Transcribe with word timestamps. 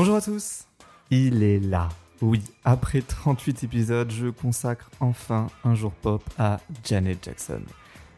Bonjour 0.00 0.14
à 0.14 0.20
tous, 0.20 0.66
il 1.10 1.42
est 1.42 1.58
là. 1.58 1.88
Oui, 2.22 2.40
après 2.64 3.02
38 3.02 3.64
épisodes, 3.64 4.08
je 4.12 4.28
consacre 4.28 4.92
enfin 5.00 5.48
un 5.64 5.74
jour 5.74 5.90
pop 5.90 6.22
à 6.38 6.60
Janet 6.84 7.18
Jackson. 7.24 7.62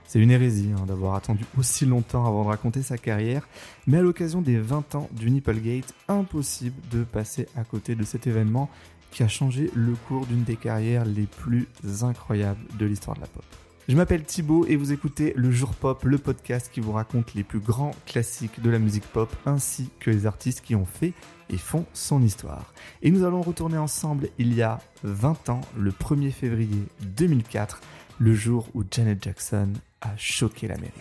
C'est 0.07 0.19
une 0.19 0.31
hérésie 0.31 0.73
hein, 0.77 0.85
d'avoir 0.85 1.15
attendu 1.15 1.47
aussi 1.59 1.87
longtemps 1.87 2.27
avant 2.27 2.43
de 2.45 2.49
raconter 2.49 2.83
sa 2.83 2.99
carrière, 2.99 3.49
mais 3.87 3.97
à 3.97 4.03
l'occasion 4.03 4.43
des 4.43 4.59
20 4.59 4.95
ans 4.95 5.09
du 5.13 5.31
Nipplegate, 5.31 5.95
impossible 6.09 6.77
de 6.91 7.03
passer 7.03 7.49
à 7.57 7.65
côté 7.65 7.95
de 7.95 8.05
cet 8.05 8.27
événement 8.27 8.69
qui 9.11 9.23
a 9.23 9.29
changé 9.29 9.71
le 9.75 9.95
cours 10.07 10.27
d'une 10.27 10.45
des 10.45 10.57
carrières 10.57 11.07
les 11.07 11.25
plus 11.25 11.67
incroyables 12.03 12.61
de 12.79 12.85
l'histoire 12.85 13.17
de 13.17 13.23
la 13.23 13.27
pop. 13.27 13.45
Je 13.89 13.97
m'appelle 13.97 14.25
Thibaut 14.25 14.67
et 14.67 14.77
vous 14.77 14.93
écoutez 14.93 15.33
Le 15.35 15.51
Jour 15.51 15.75
Pop, 15.75 16.05
le 16.05 16.19
podcast 16.19 16.71
qui 16.71 16.81
vous 16.81 16.93
raconte 16.93 17.33
les 17.35 17.43
plus 17.43 17.59
grands 17.59 17.93
classiques 18.05 18.61
de 18.61 18.69
la 18.69 18.79
musique 18.79 19.07
pop 19.07 19.35
ainsi 19.47 19.89
que 19.99 20.11
les 20.11 20.27
artistes 20.27 20.61
qui 20.61 20.75
ont 20.75 20.85
fait 20.85 21.15
et 21.51 21.59
font 21.59 21.85
son 21.93 22.23
histoire. 22.23 22.73
Et 23.03 23.11
nous 23.11 23.25
allons 23.25 23.43
retourner 23.43 23.79
ensemble 23.79 24.29
il 24.39 24.55
y 24.55 24.63
a 24.63 24.81
20 25.03 25.51
ans, 25.51 25.61
le 25.77 25.91
1er 25.91 26.31
février 26.31 26.85
2004, 27.03 27.81
le 28.19 28.35
jour 28.35 28.69
où 28.75 28.83
Janet 28.91 29.23
Jackson 29.23 29.73
a 30.01 30.11
choqué 30.17 30.69
l'Amérique. 30.69 30.95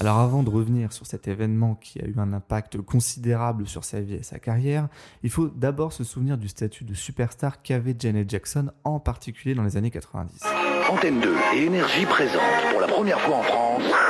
Alors 0.00 0.18
avant 0.18 0.44
de 0.44 0.50
revenir 0.50 0.92
sur 0.92 1.06
cet 1.06 1.26
événement 1.26 1.74
qui 1.74 2.00
a 2.00 2.04
eu 2.04 2.14
un 2.18 2.32
impact 2.32 2.80
considérable 2.80 3.66
sur 3.66 3.82
sa 3.82 4.00
vie 4.00 4.14
et 4.14 4.22
sa 4.22 4.38
carrière, 4.38 4.86
il 5.24 5.30
faut 5.30 5.48
d'abord 5.48 5.92
se 5.92 6.04
souvenir 6.04 6.38
du 6.38 6.46
statut 6.46 6.84
de 6.84 6.94
superstar 6.94 7.62
qu'avait 7.62 7.96
Janet 7.98 8.30
Jackson, 8.30 8.70
en 8.84 9.00
particulier 9.00 9.56
dans 9.56 9.64
les 9.64 9.76
années 9.76 9.90
90. 9.90 10.44
Antenne 10.88 11.20
2 11.20 11.34
et 11.56 11.64
Énergie 11.64 12.06
présente 12.06 12.40
pour 12.70 12.80
la 12.80 12.86
première 12.86 13.20
fois 13.20 13.38
en 13.38 13.42
France 13.42 14.07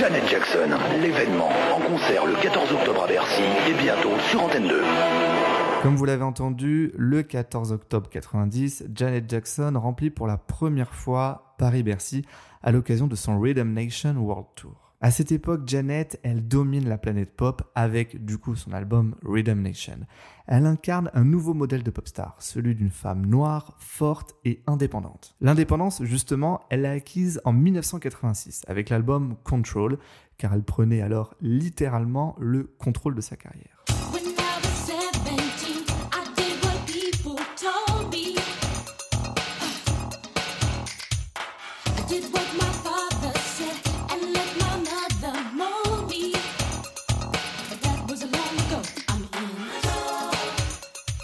Janet 0.00 0.26
Jackson, 0.30 0.70
l'événement 1.02 1.50
en 1.76 1.78
concert 1.78 2.24
le 2.24 2.34
14 2.40 2.72
octobre 2.72 3.04
à 3.04 3.06
Bercy 3.06 3.42
et 3.68 3.74
bientôt 3.74 4.18
sur 4.30 4.42
Antenne 4.42 4.66
2. 4.66 4.82
Comme 5.82 5.94
vous 5.94 6.06
l'avez 6.06 6.22
entendu, 6.22 6.90
le 6.96 7.22
14 7.22 7.70
octobre 7.72 8.08
90, 8.08 8.84
Janet 8.94 9.28
Jackson 9.28 9.74
remplit 9.76 10.08
pour 10.08 10.26
la 10.26 10.38
première 10.38 10.94
fois 10.94 11.54
Paris-Bercy 11.58 12.24
à 12.62 12.72
l'occasion 12.72 13.08
de 13.08 13.14
son 13.14 13.38
Rhythm 13.38 13.74
Nation 13.74 14.14
World 14.16 14.46
Tour. 14.56 14.79
À 15.02 15.10
cette 15.10 15.32
époque, 15.32 15.62
Janet, 15.66 16.20
elle 16.22 16.46
domine 16.46 16.86
la 16.86 16.98
planète 16.98 17.34
pop 17.34 17.62
avec 17.74 18.22
du 18.22 18.36
coup 18.36 18.54
son 18.54 18.74
album 18.74 19.14
Rhythm 19.24 19.62
Nation. 19.62 20.00
Elle 20.46 20.66
incarne 20.66 21.10
un 21.14 21.24
nouveau 21.24 21.54
modèle 21.54 21.82
de 21.82 21.90
pop 21.90 22.06
star, 22.06 22.36
celui 22.38 22.74
d'une 22.74 22.90
femme 22.90 23.24
noire, 23.24 23.76
forte 23.78 24.34
et 24.44 24.62
indépendante. 24.66 25.36
L'indépendance, 25.40 26.02
justement, 26.04 26.60
elle 26.68 26.82
l'a 26.82 26.90
acquise 26.90 27.40
en 27.46 27.54
1986 27.54 28.60
avec 28.68 28.90
l'album 28.90 29.36
Control, 29.42 29.96
car 30.36 30.52
elle 30.52 30.64
prenait 30.64 31.00
alors 31.00 31.34
littéralement 31.40 32.36
le 32.38 32.64
contrôle 32.64 33.14
de 33.14 33.22
sa 33.22 33.36
carrière. 33.36 33.79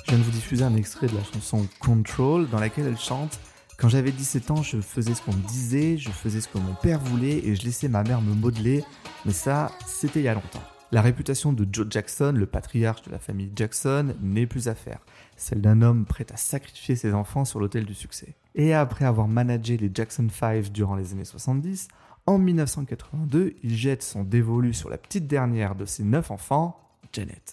Je 0.06 0.12
viens 0.12 0.21
de 0.21 0.25
vous 0.25 0.31
diffuser 0.31 0.62
un 0.62 0.77
extrait 0.77 1.09
de 1.09 1.17
la 1.17 1.25
chanson 1.25 1.67
Control 1.81 2.49
dans 2.49 2.61
laquelle 2.61 2.87
elle 2.87 2.97
chante 2.97 3.41
Quand 3.77 3.89
j'avais 3.89 4.12
17 4.12 4.53
ans, 4.53 4.62
je 4.62 4.81
faisais 4.81 5.15
ce 5.15 5.21
qu'on 5.21 5.33
me 5.33 5.49
disait, 5.49 5.99
je 5.99 6.11
faisais 6.11 6.41
ce 6.41 6.47
que 6.47 6.59
mon 6.59 6.75
père 6.75 7.00
voulait 7.00 7.44
et 7.44 7.56
je 7.56 7.65
laissais 7.65 7.89
ma 7.89 8.05
mère 8.05 8.21
me 8.21 8.33
modeler, 8.33 8.84
mais 9.25 9.33
ça, 9.33 9.72
c'était 9.84 10.21
il 10.21 10.22
y 10.22 10.28
a 10.28 10.34
longtemps. 10.34 10.62
La 10.93 11.03
réputation 11.03 11.53
de 11.53 11.66
Joe 11.72 11.89
Jackson, 11.91 12.33
le 12.37 12.47
patriarche 12.47 13.03
de 13.03 13.11
la 13.11 13.19
famille 13.19 13.50
Jackson, 13.56 14.15
n'est 14.22 14.47
plus 14.47 14.69
à 14.69 14.77
faire. 14.77 15.00
Celle 15.37 15.61
d'un 15.61 15.83
homme 15.83 16.05
prêt 16.05 16.27
à 16.33 16.37
sacrifier 16.37 16.95
ses 16.95 17.12
enfants 17.12 17.45
sur 17.45 17.59
l'autel 17.59 17.84
du 17.84 17.95
succès. 17.95 18.37
Et 18.55 18.75
après 18.75 19.06
avoir 19.06 19.27
managé 19.27 19.77
les 19.77 19.91
Jackson 19.93 20.28
5 20.31 20.71
durant 20.71 20.95
les 20.95 21.15
années 21.15 21.25
70, 21.25 21.89
en 22.27 22.39
1982, 22.39 23.56
il 23.65 23.77
jette 23.77 24.05
son 24.05 24.22
dévolu 24.22 24.72
sur 24.72 24.89
la 24.89 24.99
petite 24.99 25.27
dernière 25.27 25.75
de 25.75 25.84
ses 25.84 26.05
neuf 26.05 26.31
enfants, 26.31 26.78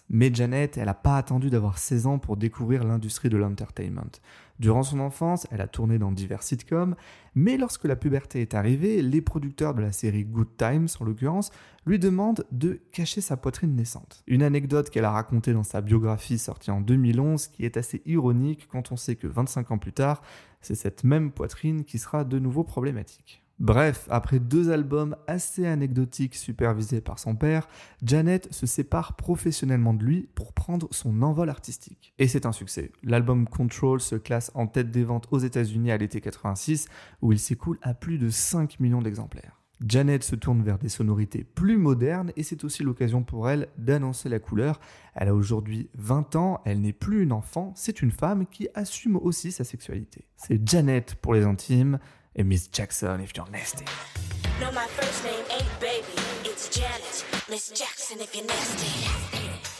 Mais 0.09 0.33
Janet, 0.33 0.77
elle 0.77 0.85
n'a 0.85 0.93
pas 0.93 1.17
attendu 1.17 1.49
d'avoir 1.49 1.77
16 1.77 2.07
ans 2.07 2.19
pour 2.19 2.37
découvrir 2.37 2.83
l'industrie 2.83 3.29
de 3.29 3.37
l'entertainment. 3.37 4.11
Durant 4.59 4.83
son 4.83 4.99
enfance, 4.99 5.47
elle 5.51 5.61
a 5.61 5.67
tourné 5.67 5.97
dans 5.97 6.11
divers 6.11 6.43
sitcoms, 6.43 6.95
mais 7.35 7.57
lorsque 7.57 7.85
la 7.85 7.95
puberté 7.95 8.41
est 8.41 8.53
arrivée, 8.53 9.01
les 9.01 9.21
producteurs 9.21 9.73
de 9.73 9.81
la 9.81 9.91
série 9.91 10.25
Good 10.25 10.57
Times, 10.57 10.87
en 10.99 11.05
l'occurrence, 11.05 11.51
lui 11.85 11.99
demandent 11.99 12.45
de 12.51 12.79
cacher 12.91 13.21
sa 13.21 13.35
poitrine 13.35 13.75
naissante. 13.75 14.23
Une 14.27 14.43
anecdote 14.43 14.89
qu'elle 14.89 15.05
a 15.05 15.11
racontée 15.11 15.53
dans 15.53 15.63
sa 15.63 15.81
biographie 15.81 16.37
sortie 16.37 16.71
en 16.71 16.81
2011 16.81 17.47
qui 17.47 17.65
est 17.65 17.77
assez 17.77 18.01
ironique 18.05 18.67
quand 18.71 18.91
on 18.91 18.95
sait 18.95 19.15
que 19.15 19.27
25 19.27 19.71
ans 19.71 19.77
plus 19.77 19.93
tard, 19.93 20.21
c'est 20.61 20.75
cette 20.75 21.03
même 21.03 21.31
poitrine 21.31 21.83
qui 21.83 21.97
sera 21.97 22.23
de 22.23 22.39
nouveau 22.39 22.63
problématique. 22.63 23.42
Bref, 23.59 24.07
après 24.09 24.39
deux 24.39 24.71
albums 24.71 25.15
assez 25.27 25.65
anecdotiques 25.65 26.35
supervisés 26.35 27.01
par 27.01 27.19
son 27.19 27.35
père, 27.35 27.67
Janet 28.03 28.51
se 28.51 28.65
sépare 28.65 29.15
professionnellement 29.15 29.93
de 29.93 30.03
lui 30.03 30.29
pour 30.33 30.53
prendre 30.53 30.87
son 30.91 31.21
envol 31.21 31.49
artistique. 31.49 32.13
Et 32.17 32.27
c'est 32.27 32.45
un 32.45 32.51
succès. 32.51 32.91
L'album 33.03 33.47
Control 33.47 34.01
se 34.01 34.15
classe 34.15 34.51
en 34.55 34.67
tête 34.67 34.91
des 34.91 35.03
ventes 35.03 35.27
aux 35.31 35.39
États-Unis 35.39 35.91
à 35.91 35.97
l'été 35.97 36.19
86, 36.19 36.87
où 37.21 37.31
il 37.31 37.39
s'écoule 37.39 37.77
à 37.83 37.93
plus 37.93 38.17
de 38.17 38.29
5 38.29 38.79
millions 38.79 39.01
d'exemplaires. 39.01 39.63
Janet 39.85 40.23
se 40.23 40.35
tourne 40.35 40.63
vers 40.63 40.77
des 40.77 40.89
sonorités 40.89 41.43
plus 41.43 41.77
modernes 41.77 42.31
et 42.37 42.43
c'est 42.43 42.63
aussi 42.63 42.83
l'occasion 42.83 43.23
pour 43.23 43.49
elle 43.49 43.67
d'annoncer 43.77 44.29
la 44.29 44.39
couleur. 44.39 44.79
Elle 45.13 45.27
a 45.27 45.35
aujourd'hui 45.35 45.89
20 45.95 46.35
ans, 46.35 46.61
elle 46.65 46.79
n'est 46.79 46.93
plus 46.93 47.23
une 47.23 47.33
enfant, 47.33 47.73
c'est 47.75 48.01
une 48.01 48.11
femme 48.11 48.45
qui 48.45 48.69
assume 48.75 49.17
aussi 49.17 49.51
sa 49.51 49.63
sexualité. 49.63 50.25
C'est 50.37 50.67
Janet 50.67 51.15
pour 51.15 51.33
les 51.33 51.43
intimes, 51.43 51.99
et 52.35 52.43
Miss 52.43 52.69
Jackson 52.71 53.19
if 53.19 53.33
you're 53.35 53.49
nasty. 53.51 53.85
No, 54.59 54.71
my 54.71 54.87
first 54.87 55.23
name 55.23 55.43
ain't 55.51 55.79
baby, 55.79 56.19
it's 56.45 56.69
Janet. 56.69 57.25
Miss 57.49 57.71
Jackson 57.73 58.17
if 58.21 58.35
you're 58.35 58.45
nasty. 58.45 59.07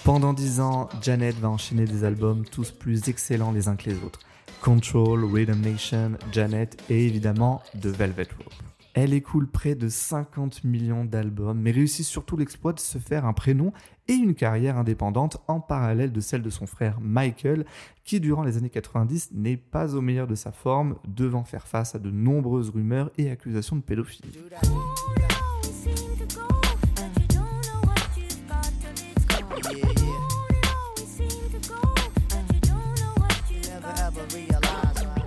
Pendant 0.04 0.34
dix 0.34 0.60
ans, 0.60 0.90
Janet 1.02 1.36
va 1.40 1.50
enchaîner 1.50 1.86
des 1.86 2.04
albums 2.04 2.44
tous 2.46 2.72
plus 2.72 3.08
excellents 3.08 3.52
les 3.52 3.68
uns 3.68 3.76
que 3.76 3.90
les 3.90 3.98
autres. 4.04 4.20
Control, 4.62 5.26
Rhythm 5.26 5.62
Nation, 5.62 6.12
Janet 6.32 6.78
et 6.90 7.06
évidemment 7.06 7.62
The 7.82 7.88
Velvet 7.88 8.28
Rope. 8.38 8.73
Elle 8.96 9.14
écoule 9.14 9.48
près 9.48 9.74
de 9.74 9.90
50 9.90 10.64
millions 10.64 11.04
d'albums, 11.04 11.60
mais 11.60 11.72
réussit 11.72 12.06
surtout 12.06 12.38
l'exploit 12.38 12.74
de 12.74 12.80
se 12.80 13.00
faire 13.00 13.26
un 13.26 13.34
prénom 13.34 13.74
et 14.08 14.14
une 14.14 14.36
carrière 14.36 14.78
indépendante 14.78 15.38
en 15.48 15.60
parallèle 15.60 16.12
de 16.12 16.20
celle 16.20 16.44
de 16.44 16.52
son 16.52 16.68
frère 16.68 17.00
Michael, 17.02 17.66
qui 18.04 18.20
durant 18.20 18.44
les 18.44 18.58
années 18.58 18.70
90 18.70 19.32
n'est 19.34 19.58
pas 19.58 19.96
au 19.96 20.02
meilleur 20.02 20.28
de 20.28 20.36
sa 20.36 20.52
forme, 20.52 20.96
devant 21.08 21.44
faire 21.44 21.68
face 21.68 21.96
à 21.96 22.00
de 22.00 22.12
nombreuses 22.12 22.70
rumeurs 22.70 23.10
et 23.18 23.32
accusations 23.32 23.78
de 23.78 23.82
pédophilie. 23.82 24.30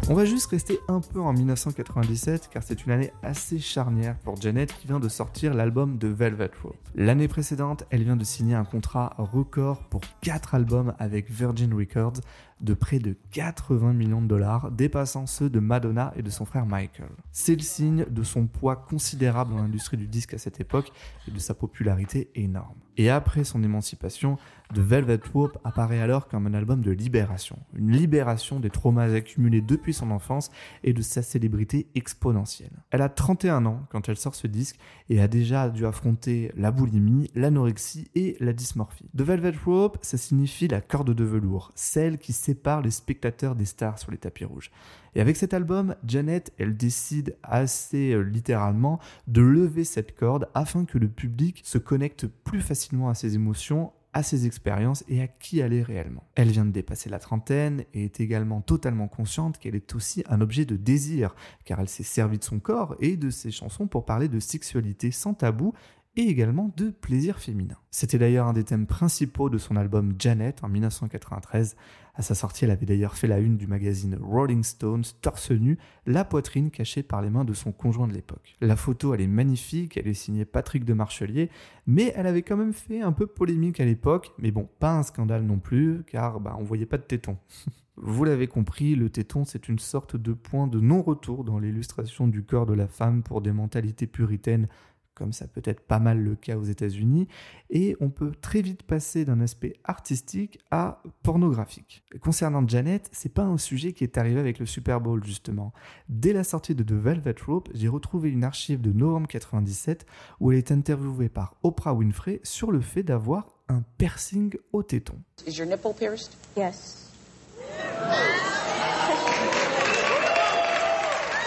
On 0.09 0.15
va 0.15 0.25
juste 0.25 0.47
rester 0.47 0.79
un 0.87 1.01
peu 1.01 1.21
en 1.21 1.33
1997 1.33 2.49
car 2.53 2.63
c'est 2.63 2.87
une 2.87 2.93
année 2.93 3.11
assez 3.25 3.59
charnière 3.59 4.17
pour 4.19 4.41
Janet 4.41 4.73
qui 4.73 4.87
vient 4.87 5.01
de 5.01 5.09
sortir 5.09 5.53
l'album 5.53 5.99
de 5.99 6.07
Velvet 6.07 6.53
Rope. 6.63 6.77
L'année 6.95 7.27
précédente, 7.27 7.83
elle 7.91 8.05
vient 8.05 8.15
de 8.15 8.23
signer 8.23 8.55
un 8.55 8.65
contrat 8.65 9.17
record 9.19 9.83
pour 9.89 10.03
4 10.21 10.55
albums 10.55 10.95
avec 11.01 11.29
Virgin 11.29 11.75
Records 11.75 12.21
de 12.61 12.75
près 12.75 13.01
de 13.01 13.17
80 13.33 13.95
millions 13.95 14.23
de 14.23 14.29
dollars, 14.29 14.71
dépassant 14.71 15.27
ceux 15.27 15.51
de 15.51 15.59
Madonna 15.59 16.13
et 16.15 16.23
de 16.23 16.31
son 16.31 16.45
frère 16.45 16.67
Michael. 16.67 17.11
C'est 17.33 17.57
le 17.57 17.63
signe 17.63 18.07
de 18.09 18.23
son 18.23 18.47
poids 18.47 18.77
considérable 18.77 19.55
dans 19.55 19.63
l'industrie 19.63 19.97
du 19.97 20.07
disque 20.07 20.35
à 20.35 20.39
cette 20.39 20.61
époque 20.61 20.93
et 21.27 21.33
de 21.33 21.39
sa 21.41 21.55
popularité 21.55 22.31
énorme. 22.37 22.77
Et 22.97 23.11
après 23.11 23.45
son 23.45 23.63
émancipation, 23.63 24.39
The 24.75 24.79
Velvet 24.79 25.21
Rope 25.33 25.59
apparaît 25.65 26.01
alors 26.01 26.29
comme 26.29 26.47
un 26.47 26.55
album 26.55 26.81
de 26.81 26.91
libération, 26.91 27.59
une 27.75 27.93
libération 27.93 28.59
des 28.59 28.71
traumas 28.71 29.15
accumulés 29.15 29.61
depuis 29.61 29.95
son 29.95 30.11
enfance 30.11 30.51
et 30.83 30.93
de 30.93 31.03
sa 31.03 31.23
célébrité 31.23 31.87
exponentielle. 31.95 32.73
Elle 32.91 33.03
a 33.03 33.09
31 33.09 33.67
ans 33.67 33.87
quand 33.91 34.09
elle 34.09 34.17
sort 34.17 34.35
ce 34.35 34.47
disque 34.47 34.77
et 35.09 35.21
a 35.21 35.29
déjà 35.29 35.69
dû 35.69 35.87
affronter 35.87 36.51
la 36.57 36.73
boulimie, 36.73 37.31
l'anorexie 37.35 38.09
et 38.15 38.37
la 38.41 38.53
dysmorphie. 38.53 39.09
The 39.17 39.23
Velvet 39.23 39.55
Rope, 39.65 39.99
ça 40.03 40.17
signifie 40.17 40.67
la 40.67 40.81
corde 40.81 41.15
de 41.15 41.25
velours, 41.25 41.71
celle 41.75 42.19
qui 42.19 42.33
sépare 42.33 42.83
les 42.83 42.91
spectateurs 42.91 43.55
des 43.55 43.67
stars 43.67 43.99
sur 43.99 44.11
les 44.11 44.19
tapis 44.19 44.45
rouges. 44.45 44.71
Et 45.17 45.21
avec 45.21 45.39
cet 45.39 45.55
album, 45.55 45.97
Janet, 46.07 46.53
elle 46.59 46.77
décide 46.77 47.37
assez 47.43 48.13
euh, 48.13 48.21
littéralement 48.21 49.01
de 49.27 49.41
lever 49.41 49.85
cette 49.85 50.15
corde 50.15 50.47
afin 50.53 50.85
que 50.85 50.99
le 50.99 51.09
public 51.09 51.63
se 51.65 51.79
connecte 51.79 52.27
plus 52.27 52.61
facilement 52.61 53.09
à 53.09 53.15
ses 53.15 53.35
émotions 53.35 53.93
à 54.13 54.23
ses 54.23 54.47
expériences 54.47 55.05
et 55.09 55.21
à 55.21 55.27
qui 55.27 55.59
elle 55.59 55.75
est 55.75 55.83
réellement. 55.83 56.25
Elle 56.37 56.51
vient 56.51 56.65
de 56.65 56.71
dépasser 56.71 57.11
la 57.11 57.19
trentaine 57.19 57.85
et 57.93 58.05
est 58.05 58.21
également 58.21 58.63
totalement 58.63 59.09
consciente 59.09 59.59
qu'elle 59.59 59.75
est 59.75 59.95
aussi 59.95 60.23
un 60.29 60.41
objet 60.41 60.65
de 60.65 60.77
désir, 60.77 61.35
car 61.67 61.81
elle 61.81 61.89
s'est 61.89 62.03
servie 62.03 62.39
de 62.39 62.45
son 62.45 62.59
corps 62.59 62.97
et 62.99 63.19
de 63.19 63.29
ses 63.29 63.51
chansons 63.51 63.87
pour 63.87 64.07
parler 64.07 64.29
de 64.29 64.41
sexualité 64.41 65.11
sans 65.11 65.35
tabou 65.35 65.75
et 66.17 66.23
également 66.23 66.73
de 66.77 66.91
plaisir 66.91 67.39
féminin. 67.39 67.77
C'était 67.91 68.19
d'ailleurs 68.19 68.47
un 68.47 68.55
des 68.55 68.65
thèmes 68.65 68.87
principaux 68.87 69.51
de 69.51 69.59
son 69.59 69.77
album 69.77 70.15
Janet 70.19 70.65
en 70.65 70.69
1993. 70.69 71.77
À 72.19 72.23
sa 72.23 72.35
sortie, 72.35 72.65
elle 72.65 72.71
avait 72.71 72.87
d'ailleurs 72.87 73.15
fait 73.15 73.27
la 73.27 73.39
une 73.41 73.59
du 73.59 73.67
magazine 73.67 74.19
Rolling 74.23 74.65
Stones, 74.65 75.05
torse 75.21 75.51
nu, 75.51 75.77
la 76.07 76.25
poitrine 76.25 76.71
cachée 76.71 77.03
par 77.03 77.21
les 77.21 77.29
mains 77.29 77.45
de 77.45 77.53
son 77.53 77.73
conjoint 77.73 78.09
de 78.09 78.15
l'époque. 78.15 78.57
La 78.63 78.75
photo, 78.75 79.13
elle 79.13 79.21
est 79.21 79.27
magnifique, 79.27 79.99
elle 79.99 80.09
est 80.09 80.15
signée 80.15 80.47
Patrick 80.47 80.87
de 80.87 80.95
Marchelier, 80.95 81.51
mais 81.87 82.15
elle 82.17 82.27
avait 82.27 82.41
quand 82.41 82.57
même 82.57 82.73
fait 82.73 83.03
un 83.03 83.13
peu 83.13 83.27
polémique 83.27 83.81
à 83.81 83.85
l'époque, 83.85 84.33
mais 84.39 84.51
bon, 84.51 84.67
pas 84.79 84.97
un 84.97 85.03
scandale 85.03 85.43
non 85.43 85.59
plus, 85.59 86.05
car 86.07 86.41
bah, 86.41 86.57
on 86.59 86.65
voyait 86.65 86.87
pas 86.87 86.97
de 86.97 87.03
téton. 87.03 87.37
Vous 87.99 88.25
l'avez 88.25 88.47
compris, 88.47 88.95
le 88.95 89.11
téton, 89.11 89.45
c'est 89.45 89.69
une 89.69 89.79
sorte 89.79 90.17
de 90.17 90.33
point 90.33 90.67
de 90.67 90.81
non-retour 90.81 91.45
dans 91.45 91.59
l'illustration 91.59 92.29
du 92.29 92.43
corps 92.43 92.67
de 92.67 92.75
la 92.75 92.89
femme 92.89 93.23
pour 93.23 93.43
des 93.43 93.53
mentalités 93.53 94.07
puritaines 94.07 94.69
comme 95.17 95.33
ça 95.33 95.49
peut 95.49 95.63
être 95.65 95.81
pas 95.81 95.99
mal 95.99 96.21
le 96.21 96.37
cas 96.37 96.57
aux 96.57 96.63
États-Unis, 96.63 97.27
et 97.71 97.97
on 98.01 98.11
peut 98.11 98.33
très 98.41 98.63
vite 98.63 98.85
passer 98.85 99.25
d'un 99.25 99.41
aspect 99.41 99.73
artistique 99.83 100.61
à 100.71 101.03
pornographique. 101.23 102.05
concernant 102.21 102.67
Janet, 102.69 103.09
c'est 103.13 103.33
pas 103.33 103.43
un 103.43 103.59
sujet 103.59 103.93
qui 103.93 104.05
est 104.05 104.19
arrivé 104.19 104.39
avec 104.39 104.59
le 104.59 104.67
Super 104.67 105.01
Bowl 105.01 105.25
justement. 105.25 105.73
Dès 106.09 106.33
la 106.33 106.45
sortie 106.45 106.75
de 106.75 106.85
The 106.85 106.93
Velvet 106.93 107.35
Rope, 107.47 107.69
j'ai 107.75 107.89
retrouvé 107.89 108.31
une 108.31 108.45
archive 108.45 108.81
de 108.81 108.93
novembre 108.93 109.27
97 109.27 110.07
où 110.39 110.53
elle 110.53 110.59
est 110.59 110.71
interviewée 110.71 111.31
par 111.31 111.57
Oprah 111.63 111.95
Winfrey 111.95 112.41
sur 112.45 112.71
le 112.71 112.81
fait 112.81 113.03
d'avoir 113.03 113.57
un 113.69 113.83
piercing 113.99 114.55
au 114.73 114.83
téton. 114.83 115.17
Is 115.47 115.59
your 115.59 115.67
nipple 115.67 115.95
pierced? 115.99 116.37
Yes. 116.57 117.11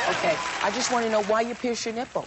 Okay, 0.09 0.35
I 0.63 0.71
just 0.73 0.91
want 0.91 1.03
to 1.03 1.09
know 1.09 1.21
why 1.23 1.41
you 1.41 1.53
pierce 1.53 1.85
your 1.85 1.93
nipple. 1.93 2.25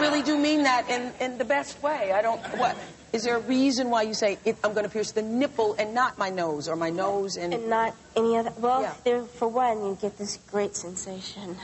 I 0.00 0.02
really 0.02 0.22
do 0.22 0.38
mean 0.38 0.62
that 0.62 0.88
in, 0.88 1.12
in 1.20 1.36
the 1.36 1.44
best 1.44 1.82
way. 1.82 2.12
I 2.12 2.22
don't. 2.22 2.40
What 2.58 2.74
is 3.12 3.24
there 3.24 3.36
a 3.36 3.40
reason 3.40 3.90
why 3.90 4.02
you 4.02 4.14
say 4.14 4.38
it, 4.46 4.56
I'm 4.64 4.72
going 4.72 4.84
to 4.86 4.90
pierce 4.90 5.12
the 5.12 5.20
nipple 5.20 5.74
and 5.78 5.92
not 5.92 6.16
my 6.16 6.30
nose 6.30 6.68
or 6.70 6.76
my 6.76 6.88
nose 6.88 7.36
and? 7.36 7.52
And 7.52 7.68
not 7.68 7.94
any 8.16 8.38
other. 8.38 8.50
Well, 8.58 8.80
Yeah. 8.80 8.94
there, 9.04 9.22
for 9.24 9.48
one, 9.48 9.84
you 9.84 9.98
get 10.00 10.16
this 10.16 10.38
great 10.50 10.74
sensation. 10.74 11.54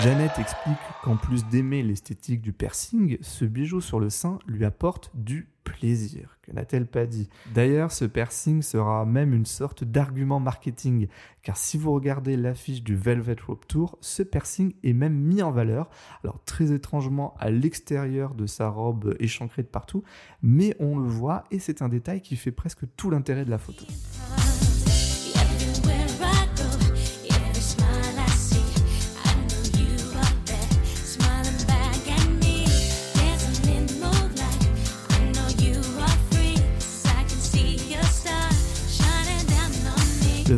Janet 0.00 0.38
explique 0.38 0.78
qu'en 1.02 1.16
plus 1.16 1.44
d'aimer 1.46 1.82
l'esthétique 1.82 2.40
du 2.42 2.52
piercing, 2.52 3.18
ce 3.22 3.44
bijou 3.44 3.80
sur 3.80 3.98
le 3.98 4.08
sein 4.08 4.38
lui 4.46 4.64
apporte 4.64 5.10
du 5.14 5.48
plaisir. 5.72 6.38
Que 6.42 6.52
n'a-t-elle 6.52 6.86
pas 6.86 7.06
dit? 7.06 7.28
D'ailleurs, 7.54 7.92
ce 7.92 8.04
piercing 8.04 8.62
sera 8.62 9.04
même 9.04 9.32
une 9.32 9.46
sorte 9.46 9.84
d'argument 9.84 10.40
marketing, 10.40 11.08
car 11.42 11.56
si 11.56 11.78
vous 11.78 11.92
regardez 11.92 12.36
l'affiche 12.36 12.82
du 12.82 12.96
Velvet 12.96 13.36
Rope 13.46 13.66
Tour, 13.66 13.98
ce 14.00 14.22
piercing 14.22 14.74
est 14.82 14.92
même 14.92 15.14
mis 15.14 15.42
en 15.42 15.50
valeur, 15.50 15.88
alors 16.24 16.42
très 16.44 16.72
étrangement 16.72 17.34
à 17.38 17.50
l'extérieur 17.50 18.34
de 18.34 18.46
sa 18.46 18.68
robe 18.68 19.16
échancrée 19.20 19.62
de 19.62 19.68
partout, 19.68 20.02
mais 20.42 20.74
on 20.80 20.98
le 20.98 21.08
voit 21.08 21.44
et 21.50 21.58
c'est 21.58 21.82
un 21.82 21.88
détail 21.88 22.20
qui 22.20 22.36
fait 22.36 22.52
presque 22.52 22.84
tout 22.96 23.10
l'intérêt 23.10 23.44
de 23.44 23.50
la 23.50 23.58
photo. 23.58 23.86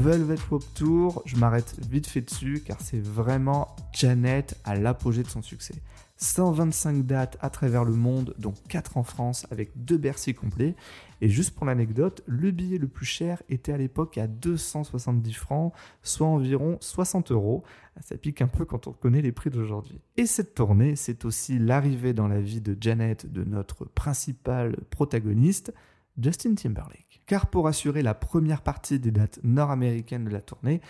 Velvet 0.02 0.34
Rope 0.50 0.64
Tour, 0.74 1.22
je 1.26 1.36
m'arrête 1.36 1.76
vite 1.88 2.08
fait 2.08 2.22
dessus 2.22 2.60
car 2.66 2.80
c'est 2.80 3.00
vraiment 3.00 3.76
Janet 3.92 4.58
à 4.64 4.74
l'apogée 4.74 5.22
de 5.22 5.28
son 5.28 5.42
succès. 5.42 5.76
125 6.16 7.06
dates 7.06 7.38
à 7.40 7.50
travers 7.50 7.84
le 7.84 7.92
monde, 7.92 8.34
dont 8.36 8.52
4 8.68 8.96
en 8.96 9.04
France 9.04 9.46
avec 9.52 9.70
deux 9.76 9.98
Bercy 9.98 10.34
complets. 10.34 10.74
Et 11.20 11.28
juste 11.28 11.54
pour 11.54 11.66
l'anecdote, 11.66 12.24
le 12.26 12.50
billet 12.50 12.78
le 12.78 12.88
plus 12.88 13.06
cher 13.06 13.44
était 13.48 13.72
à 13.72 13.76
l'époque 13.76 14.18
à 14.18 14.26
270 14.26 15.32
francs, 15.34 15.72
soit 16.02 16.26
environ 16.26 16.78
60 16.80 17.30
euros. 17.30 17.62
Ça 18.00 18.16
pique 18.16 18.42
un 18.42 18.48
peu 18.48 18.64
quand 18.64 18.88
on 18.88 18.92
connaît 18.92 19.22
les 19.22 19.30
prix 19.30 19.50
d'aujourd'hui. 19.50 20.00
Et 20.16 20.26
cette 20.26 20.54
tournée, 20.54 20.96
c'est 20.96 21.24
aussi 21.24 21.60
l'arrivée 21.60 22.12
dans 22.12 22.26
la 22.26 22.40
vie 22.40 22.60
de 22.60 22.76
Janet 22.80 23.32
de 23.32 23.44
notre 23.44 23.84
principal 23.84 24.78
protagoniste, 24.90 25.72
Justin 26.20 26.56
Timberlake. 26.56 27.11
Car 27.26 27.46
pour 27.46 27.68
assurer 27.68 28.02
la 28.02 28.14
première 28.14 28.62
partie 28.62 28.98
des 28.98 29.10
dates 29.10 29.38
nord-américaines 29.42 30.24
de 30.24 30.30
la 30.30 30.40
tournée, 30.40 30.80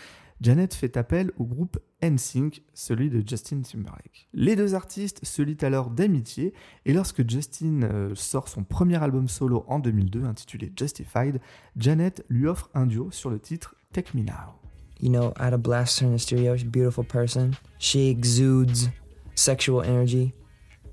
Janet 0.43 0.75
fait 0.75 0.97
appel 0.97 1.31
au 1.39 1.45
groupe 1.45 1.79
NSYNC, 2.03 2.63
celui 2.75 3.11
de 3.11 3.23
Justin 3.25 3.61
Timberlake. 3.61 4.29
Les 4.33 4.57
deux 4.57 4.75
artistes 4.75 5.25
se 5.25 5.41
lient 5.41 5.63
alors 5.63 5.89
d'amitié 5.89 6.53
et 6.85 6.93
lorsque 6.93 7.29
Justin 7.31 7.83
euh, 7.85 8.15
sort 8.17 8.49
son 8.49 8.65
premier 8.65 9.01
album 9.01 9.29
solo 9.29 9.65
en 9.69 9.79
2002 9.79 10.25
intitulé 10.25 10.73
Justified, 10.77 11.41
Janet 11.77 12.25
lui 12.29 12.49
offre 12.49 12.71
un 12.75 12.87
duo 12.87 13.13
sur 13.13 13.31
le 13.31 13.39
titre 13.39 13.77
Take 13.93 14.19
Me 14.19 14.25
Now. 14.25 14.59
You 15.01 15.11
know, 15.11 15.33
I 15.39 15.45
had 15.45 15.53
a 15.53 15.59
blast 15.59 16.03
in 16.03 16.13
the 16.13 16.19
studio. 16.19 16.57
She's 16.57 16.67
a 16.67 16.71
beautiful 16.71 17.05
person. 17.05 17.53
She 17.79 18.09
exudes 18.09 18.89
sexual 19.35 19.83
energy. 19.83 20.33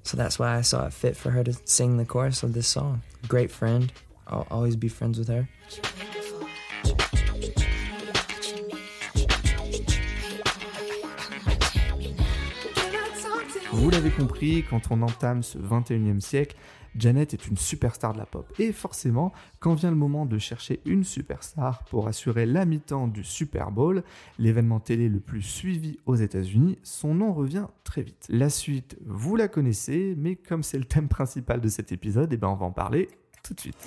So 0.04 0.16
that's 0.16 0.38
why 0.38 0.58
I 0.58 0.62
saw 0.62 0.86
it 0.86 0.94
fit 0.94 1.16
for 1.16 1.32
her 1.32 1.44
to 1.44 1.54
sing 1.66 1.98
the 1.98 2.06
chorus 2.06 2.44
of 2.44 2.54
this 2.54 2.68
song. 2.68 3.02
Great 3.28 3.52
friend. 3.52 3.92
I'll 4.32 4.48
always 4.50 4.76
be 4.76 4.90
friends 4.90 5.18
with 5.18 5.30
her. 5.30 5.46
Vous 13.72 13.90
l'avez 13.90 14.10
compris, 14.10 14.64
quand 14.70 14.92
on 14.92 15.02
entame 15.02 15.42
ce 15.42 15.58
21e 15.58 16.20
siècle, 16.20 16.56
Janet 16.96 17.34
est 17.34 17.48
une 17.48 17.58
superstar 17.58 18.14
de 18.14 18.18
la 18.18 18.26
pop. 18.26 18.52
Et 18.60 18.72
forcément, 18.72 19.32
quand 19.60 19.74
vient 19.74 19.90
le 19.90 19.96
moment 19.96 20.26
de 20.26 20.38
chercher 20.38 20.82
une 20.86 21.04
superstar 21.04 21.84
pour 21.86 22.08
assurer 22.08 22.46
la 22.46 22.66
mi-temps 22.66 23.08
du 23.08 23.24
Super 23.24 23.72
Bowl, 23.72 24.04
l'événement 24.38 24.80
télé 24.80 25.08
le 25.08 25.20
plus 25.20 25.42
suivi 25.42 25.98
aux 26.06 26.16
États-Unis, 26.16 26.78
son 26.84 27.16
nom 27.16 27.32
revient 27.32 27.68
très 27.84 28.02
vite. 28.02 28.26
La 28.30 28.50
suite, 28.50 28.98
vous 29.06 29.36
la 29.36 29.48
connaissez, 29.48 30.14
mais 30.18 30.36
comme 30.36 30.64
c'est 30.64 30.80
le 30.80 30.86
thème 30.86 31.08
principal 31.08 31.62
de 31.62 31.70
cet 31.70 31.92
épisode, 31.92 32.34
eh 32.34 32.38
ben 32.38 32.50
on 32.50 32.56
va 32.56 32.66
en 32.66 32.72
parler 32.72 33.08
tout 33.44 33.54
de 33.54 33.60
suite. 33.60 33.78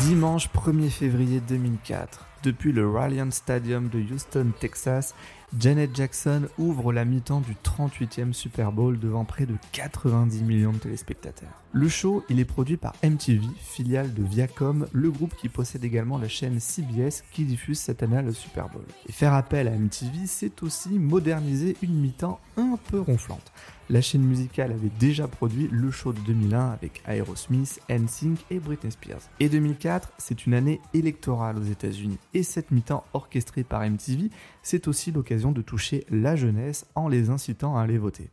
Dimanche 0.00 0.48
1er 0.48 0.88
février 0.88 1.40
2004, 1.40 2.26
depuis 2.42 2.72
le 2.72 2.88
Ralliant 2.88 3.30
Stadium 3.30 3.88
de 3.88 4.00
Houston, 4.00 4.52
Texas, 4.58 5.14
Janet 5.58 5.94
Jackson 5.96 6.42
ouvre 6.58 6.92
la 6.92 7.04
mi-temps 7.04 7.40
du 7.40 7.54
38e 7.54 8.32
Super 8.32 8.70
Bowl 8.70 9.00
devant 9.00 9.24
près 9.24 9.46
de 9.46 9.56
90 9.72 10.42
millions 10.44 10.72
de 10.72 10.78
téléspectateurs. 10.78 11.50
Le 11.72 11.88
show, 11.88 12.24
il 12.28 12.38
est 12.38 12.44
produit 12.44 12.76
par 12.76 12.94
MTV, 13.02 13.44
filiale 13.58 14.14
de 14.14 14.22
Viacom, 14.22 14.86
le 14.92 15.10
groupe 15.10 15.34
qui 15.34 15.48
possède 15.48 15.84
également 15.84 16.18
la 16.18 16.28
chaîne 16.28 16.60
CBS 16.60 17.24
qui 17.32 17.44
diffuse 17.44 17.80
cette 17.80 18.04
année 18.04 18.22
le 18.22 18.32
Super 18.32 18.68
Bowl. 18.68 18.84
Et 19.08 19.12
faire 19.12 19.34
appel 19.34 19.66
à 19.66 19.72
MTV, 19.72 20.26
c'est 20.26 20.62
aussi 20.62 20.90
moderniser 20.90 21.76
une 21.82 22.00
mi-temps 22.00 22.38
un 22.56 22.78
peu 22.88 23.00
ronflante. 23.00 23.52
La 23.90 24.00
chaîne 24.00 24.22
musicale 24.22 24.70
avait 24.70 24.92
déjà 25.00 25.26
produit 25.26 25.68
le 25.72 25.90
show 25.90 26.12
de 26.12 26.20
2001 26.20 26.70
avec 26.70 27.02
Aerosmith, 27.08 27.80
NSYNC 27.88 28.38
et 28.52 28.60
Britney 28.60 28.92
Spears. 28.92 29.22
Et 29.40 29.48
2004, 29.48 30.12
c'est 30.16 30.46
une 30.46 30.54
année 30.54 30.80
électorale 30.94 31.58
aux 31.58 31.64
États-Unis. 31.64 32.18
Et 32.32 32.44
cette 32.44 32.70
mi-temps 32.70 33.02
orchestrée 33.14 33.64
par 33.64 33.80
MTV, 33.80 34.30
c'est 34.62 34.86
aussi 34.86 35.10
l'occasion 35.10 35.50
de 35.50 35.60
toucher 35.60 36.06
la 36.08 36.36
jeunesse 36.36 36.86
en 36.94 37.08
les 37.08 37.30
incitant 37.30 37.76
à 37.76 37.82
aller 37.82 37.98
voter. 37.98 38.30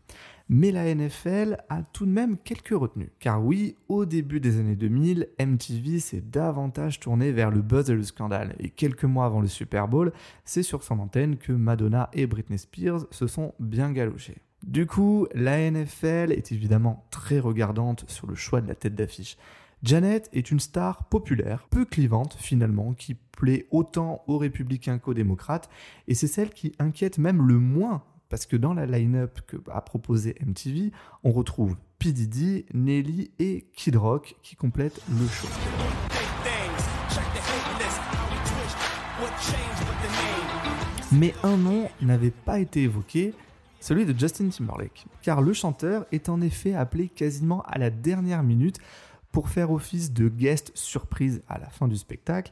Mais 0.48 0.72
la 0.72 0.94
NFL 0.94 1.58
a 1.70 1.82
tout 1.82 2.06
de 2.06 2.12
même 2.12 2.38
quelques 2.38 2.78
retenues. 2.78 3.10
Car 3.20 3.44
oui, 3.44 3.78
au 3.90 4.06
début 4.06 4.40
des 4.40 4.60
années 4.60 4.76
2000, 4.76 5.28
MTV 5.40 6.00
s'est 6.00 6.22
davantage 6.22 7.00
tourné 7.00 7.32
vers 7.32 7.50
le 7.50 7.64
buzz 7.64 7.90
et 7.90 7.96
le 7.96 8.04
scandale. 8.04 8.56
Et 8.60 8.70
quelques 8.70 9.06
mois 9.06 9.26
avant 9.26 9.42
le 9.42 9.48
Super 9.48 9.88
Bowl, 9.88 10.14
c'est 10.46 10.62
sur 10.62 10.84
son 10.84 11.00
antenne 11.00 11.38
que 11.38 11.52
Madonna 11.52 12.12
et 12.14 12.28
Britney 12.28 12.60
Spears 12.60 13.08
se 13.10 13.26
sont 13.26 13.56
bien 13.60 13.92
galochés. 13.92 14.38
Du 14.68 14.86
coup, 14.86 15.28
la 15.34 15.72
NFL 15.72 16.34
est 16.34 16.52
évidemment 16.52 17.08
très 17.10 17.40
regardante 17.40 18.04
sur 18.10 18.28
le 18.28 18.36
choix 18.36 18.60
de 18.60 18.68
la 18.68 18.76
tête 18.76 18.96
d'affiche. 18.96 19.38
Janet 19.82 20.30
est 20.34 20.52
une 20.52 20.60
star 20.60 21.06
populaire, 21.06 21.66
peu 21.70 21.86
clivante 21.86 22.36
finalement, 22.38 22.94
qui 22.94 23.14
plaît 23.14 23.68
autant 23.72 24.24
aux 24.28 24.38
républicains 24.38 24.98
qu'aux 24.98 25.14
démocrates, 25.14 25.70
et 26.10 26.16
c'est 26.16 26.28
celle 26.28 26.50
qui 26.50 26.74
inquiète 26.80 27.18
même 27.18 27.48
le 27.48 27.60
moins, 27.60 28.04
parce 28.28 28.46
que 28.46 28.58
dans 28.58 28.74
la 28.74 28.86
line-up 28.86 29.40
que 29.48 29.56
a 29.72 29.80
proposé 29.80 30.36
MTV, 30.46 30.92
on 31.24 31.32
retrouve 31.32 31.78
P. 31.98 32.12
Diddy, 32.12 32.66
Nelly 32.74 33.32
et 33.40 33.70
Kid 33.74 33.96
Rock 33.96 34.36
qui 34.44 34.58
complètent 34.58 35.02
le 35.10 35.26
show. 35.28 35.48
Mais 41.14 41.34
un 41.44 41.56
nom 41.56 41.90
n'avait 42.02 42.32
pas 42.32 42.60
été 42.60 42.84
évoqué, 42.84 43.34
celui 43.80 44.06
de 44.06 44.18
Justin 44.18 44.50
Timberlake, 44.50 45.06
car 45.22 45.42
le 45.42 45.54
chanteur 45.54 46.06
est 46.12 46.30
en 46.30 46.42
effet 46.42 46.74
appelé 46.74 47.10
quasiment 47.10 47.62
à 47.64 47.78
la 47.78 47.90
dernière 47.90 48.44
minute 48.44 48.80
pour 49.32 49.50
faire 49.50 49.72
office 49.72 50.14
de 50.14 50.30
guest 50.30 50.72
surprise 50.76 51.42
à 51.48 51.60
la 51.60 51.70
fin 51.70 51.88
du 51.88 51.96
spectacle, 51.96 52.52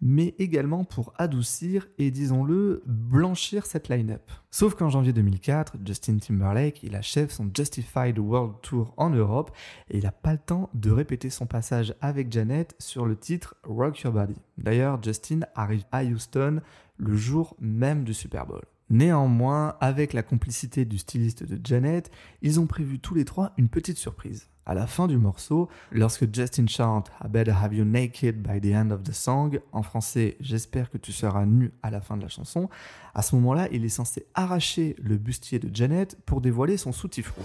mais 0.00 0.34
également 0.38 0.84
pour 0.84 1.14
adoucir 1.16 1.88
et 1.98 2.10
disons-le, 2.10 2.82
blanchir 2.86 3.64
cette 3.64 3.88
line-up. 3.88 4.30
Sauf 4.50 4.74
qu'en 4.74 4.90
janvier 4.90 5.12
2004, 5.12 5.76
Justin 5.84 6.18
Timberlake, 6.18 6.82
il 6.82 6.94
achève 6.94 7.30
son 7.30 7.50
Justified 7.54 8.18
World 8.18 8.56
Tour 8.62 8.92
en 8.96 9.10
Europe 9.10 9.50
et 9.90 9.98
il 9.98 10.04
n'a 10.04 10.12
pas 10.12 10.32
le 10.32 10.38
temps 10.38 10.68
de 10.74 10.90
répéter 10.90 11.30
son 11.30 11.46
passage 11.46 11.94
avec 12.00 12.30
Janet 12.30 12.74
sur 12.78 13.06
le 13.06 13.16
titre 13.16 13.56
Rock 13.64 14.00
Your 14.00 14.12
Body. 14.12 14.36
D'ailleurs, 14.58 15.02
Justin 15.02 15.40
arrive 15.54 15.84
à 15.90 16.04
Houston 16.04 16.60
le 16.96 17.16
jour 17.16 17.56
même 17.58 18.04
du 18.04 18.12
Super 18.12 18.46
Bowl. 18.46 18.62
Néanmoins, 18.90 19.76
avec 19.80 20.12
la 20.12 20.22
complicité 20.22 20.84
du 20.84 20.98
styliste 20.98 21.44
de 21.44 21.58
Janet, 21.64 22.10
ils 22.42 22.60
ont 22.60 22.66
prévu 22.66 22.98
tous 22.98 23.14
les 23.14 23.24
trois 23.24 23.52
une 23.56 23.68
petite 23.68 23.96
surprise. 23.96 24.48
À 24.66 24.74
la 24.74 24.86
fin 24.86 25.06
du 25.06 25.18
morceau, 25.18 25.68
lorsque 25.90 26.34
Justin 26.34 26.66
chante 26.66 27.10
I 27.22 27.28
better 27.28 27.52
have 27.52 27.74
you 27.74 27.84
naked 27.84 28.42
by 28.42 28.60
the 28.60 28.74
end 28.74 28.90
of 28.90 29.02
the 29.02 29.12
song, 29.12 29.60
en 29.72 29.82
français 29.82 30.36
J'espère 30.40 30.90
que 30.90 30.96
tu 30.96 31.12
seras 31.12 31.44
nu 31.44 31.72
à 31.82 31.90
la 31.90 32.00
fin 32.00 32.16
de 32.16 32.22
la 32.22 32.28
chanson, 32.28 32.70
à 33.14 33.22
ce 33.22 33.34
moment-là, 33.36 33.68
il 33.72 33.84
est 33.84 33.90
censé 33.90 34.26
arracher 34.34 34.96
le 35.02 35.18
bustier 35.18 35.58
de 35.58 35.74
Janet 35.74 36.18
pour 36.24 36.40
dévoiler 36.40 36.76
son 36.76 36.92
soutif 36.92 37.32
rouge. 37.32 37.44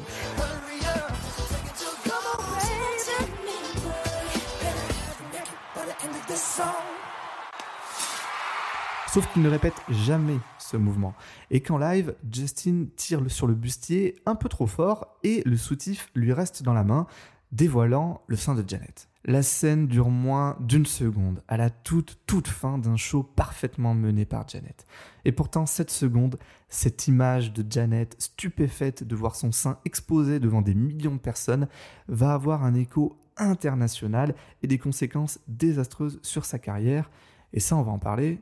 Sauf 9.12 9.28
qu'il 9.34 9.42
ne 9.42 9.50
répète 9.50 9.82
jamais 9.90 10.38
ce 10.60 10.78
mouvement. 10.78 11.16
Et 11.50 11.62
qu'en 11.62 11.80
live, 11.80 12.14
Justin 12.32 12.86
tire 12.96 13.24
sur 13.28 13.48
le 13.48 13.56
bustier 13.56 14.22
un 14.28 14.36
peu 14.36 14.48
trop 14.50 14.68
fort 14.68 15.18
et 15.24 15.42
le 15.48 15.58
soutif 15.58 16.12
lui 16.14 16.32
reste 16.32 16.62
dans 16.62 16.74
la 16.74 16.84
main, 16.84 17.08
dévoilant 17.52 18.22
le 18.28 18.36
sein 18.36 18.54
de 18.54 18.64
Janet. 18.68 19.10
La 19.26 19.42
scène 19.42 19.88
dure 19.88 20.12
moins 20.12 20.58
d'une 20.60 20.86
seconde, 20.86 21.42
à 21.48 21.58
la 21.58 21.72
toute 21.72 22.20
toute 22.28 22.48
fin 22.48 22.78
d'un 22.78 22.98
show 22.98 23.24
parfaitement 23.24 23.96
mené 23.96 24.26
par 24.26 24.48
Janet. 24.48 24.86
Et 25.26 25.32
pourtant, 25.32 25.66
cette 25.66 25.90
seconde, 25.90 26.38
cette 26.68 27.08
image 27.08 27.52
de 27.52 27.66
Janet 27.68 28.16
stupéfaite 28.20 29.04
de 29.04 29.16
voir 29.16 29.36
son 29.36 29.52
sein 29.52 29.80
exposé 29.86 30.40
devant 30.40 30.62
des 30.62 30.76
millions 30.76 31.16
de 31.16 31.20
personnes, 31.20 31.68
va 32.10 32.34
avoir 32.34 32.64
un 32.64 32.76
écho 32.76 33.18
international 33.38 34.36
et 34.62 34.68
des 34.68 34.78
conséquences 34.78 35.40
désastreuses 35.48 36.20
sur 36.22 36.46
sa 36.46 36.60
carrière. 36.60 37.10
Et 37.54 37.60
ça, 37.60 37.76
on 37.76 37.82
va 37.82 37.92
en 37.92 37.98
parler 37.98 38.40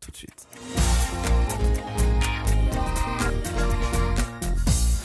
tout 0.00 0.10
de 0.12 0.16
suite. 0.16 0.46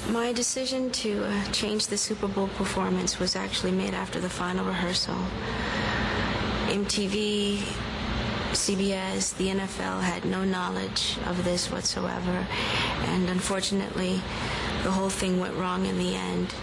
My 0.09 0.31
decision 0.31 0.89
to 0.91 1.25
uh, 1.25 1.51
change 1.51 1.87
the 1.87 1.97
Super 1.97 2.27
Bowl 2.27 2.47
performance 2.47 3.19
was 3.19 3.35
actually 3.35 3.71
made 3.71 3.93
after 3.93 4.19
the 4.21 4.29
final 4.29 4.65
rehearsal. 4.65 5.17
MTV, 6.67 7.57
CBS, 8.53 9.35
the 9.37 9.47
NFL 9.49 10.01
had 10.01 10.23
no 10.23 10.45
knowledge 10.45 11.17
of 11.27 11.43
this 11.43 11.69
whatsoever, 11.69 12.47
and 13.07 13.29
unfortunately, 13.29 14.21
the 14.83 14.91
whole 14.91 15.09
thing 15.09 15.39
went 15.39 15.55
wrong 15.55 15.85
in 15.85 15.97
the 15.97 16.15
end. 16.15 16.53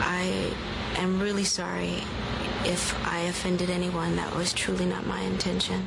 I 0.00 0.52
am 0.96 1.20
really 1.20 1.44
sorry 1.44 2.02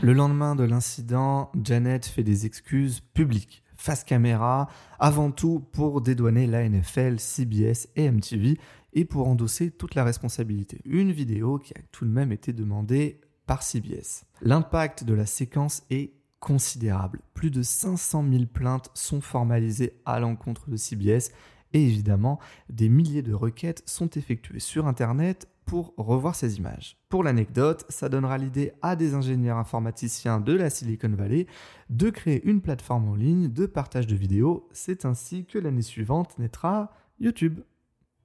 Le 0.01 0.11
lendemain 0.11 0.55
de 0.55 0.65
l'incident, 0.65 1.49
Janet 1.63 2.05
fait 2.05 2.23
des 2.23 2.45
excuses 2.45 2.99
publiques, 2.99 3.63
face 3.77 4.03
caméra, 4.03 4.67
avant 4.99 5.31
tout 5.31 5.65
pour 5.71 6.01
dédouaner 6.01 6.47
la 6.47 6.67
NFL, 6.67 7.19
CBS 7.19 7.87
et 7.95 8.11
MTV 8.11 8.57
et 8.91 9.05
pour 9.05 9.29
endosser 9.29 9.71
toute 9.71 9.95
la 9.95 10.03
responsabilité. 10.03 10.81
Une 10.83 11.13
vidéo 11.13 11.59
qui 11.59 11.73
a 11.73 11.81
tout 11.93 12.03
de 12.03 12.11
même 12.11 12.33
été 12.33 12.51
demandée 12.51 13.21
par 13.45 13.63
CBS. 13.63 14.25
L'impact 14.41 15.05
de 15.05 15.13
la 15.13 15.25
séquence 15.25 15.83
est 15.89 16.11
considérable. 16.41 17.21
Plus 17.33 17.51
de 17.51 17.61
500 17.61 18.25
000 18.29 18.45
plaintes 18.47 18.89
sont 18.93 19.21
formalisées 19.21 19.93
à 20.05 20.19
l'encontre 20.19 20.69
de 20.69 20.75
CBS 20.75 21.31
et 21.73 21.83
évidemment, 21.83 22.39
des 22.69 22.89
milliers 22.89 23.21
de 23.21 23.33
requêtes 23.33 23.83
sont 23.85 24.09
effectuées 24.09 24.59
sur 24.59 24.87
Internet 24.87 25.47
pour 25.65 25.93
revoir 25.97 26.35
ces 26.35 26.57
images. 26.57 26.97
Pour 27.09 27.23
l'anecdote, 27.23 27.85
ça 27.89 28.09
donnera 28.09 28.37
l'idée 28.37 28.73
à 28.81 28.95
des 28.95 29.13
ingénieurs 29.13 29.57
informaticiens 29.57 30.39
de 30.39 30.53
la 30.53 30.69
Silicon 30.69 31.09
Valley 31.09 31.47
de 31.89 32.09
créer 32.09 32.45
une 32.47 32.61
plateforme 32.61 33.09
en 33.09 33.15
ligne 33.15 33.47
de 33.47 33.65
partage 33.65 34.07
de 34.07 34.15
vidéos. 34.15 34.69
C'est 34.71 35.05
ainsi 35.05 35.45
que 35.45 35.57
l'année 35.57 35.81
suivante 35.81 36.37
naîtra 36.37 36.93
YouTube. 37.19 37.61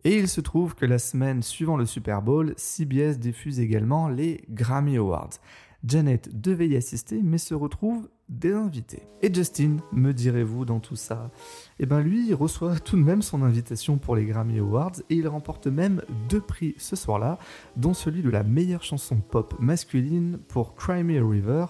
Et 0.04 0.16
il 0.16 0.28
se 0.28 0.40
trouve 0.40 0.74
que 0.74 0.86
la 0.86 0.98
semaine 0.98 1.42
suivant 1.42 1.76
le 1.76 1.86
Super 1.86 2.22
Bowl, 2.22 2.54
CBS 2.56 3.18
diffuse 3.18 3.60
également 3.60 4.08
les 4.08 4.42
Grammy 4.48 4.96
Awards. 4.96 5.38
Janet 5.84 6.28
devait 6.38 6.68
y 6.68 6.76
assister 6.76 7.22
mais 7.22 7.38
se 7.38 7.54
retrouve 7.54 8.08
désinvitée. 8.30 9.02
Et 9.20 9.34
Justin, 9.34 9.76
me 9.92 10.12
direz-vous 10.12 10.64
dans 10.64 10.80
tout 10.80 10.96
ça? 10.96 11.30
Eh 11.78 11.86
bien 11.86 12.00
lui, 12.00 12.28
il 12.28 12.34
reçoit 12.34 12.78
tout 12.78 12.96
de 12.96 13.02
même 13.02 13.20
son 13.20 13.42
invitation 13.42 13.98
pour 13.98 14.16
les 14.16 14.24
Grammy 14.24 14.60
Awards 14.60 15.00
et 15.10 15.16
il 15.16 15.28
remporte 15.28 15.66
même 15.66 16.02
deux 16.28 16.40
prix 16.40 16.74
ce 16.78 16.96
soir-là, 16.96 17.38
dont 17.76 17.92
celui 17.92 18.22
de 18.22 18.30
la 18.30 18.44
meilleure 18.44 18.84
chanson 18.84 19.16
pop 19.16 19.54
masculine 19.58 20.38
pour 20.48 20.74
Cry 20.74 21.02
Me 21.02 21.20
a 21.20 21.28
River. 21.28 21.66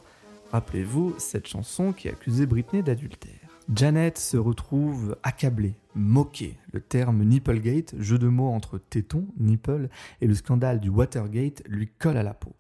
Rappelez-vous, 0.53 1.15
cette 1.19 1.49
chanson 1.49 1.93
qui 1.93 2.09
accusait 2.09 2.47
Britney 2.47 2.83
d'adultère. 2.83 3.33
Janet 3.73 4.19
se 4.19 4.37
retrouve 4.37 5.17
accablée, 5.23 5.77
moquée. 5.95 6.59
Le 6.73 6.81
terme 6.81 7.23
Nipplegate, 7.23 7.95
jeu 8.01 8.19
de 8.19 8.27
mots 8.27 8.49
entre 8.49 8.79
téton, 8.79 9.29
nipple, 9.39 9.89
et 10.21 10.27
le 10.27 10.35
scandale 10.35 10.81
du 10.81 10.89
Watergate 10.89 11.63
lui 11.67 11.89
colle 11.99 12.17
à 12.17 12.25
la 12.25 12.35
peau. 12.35 12.57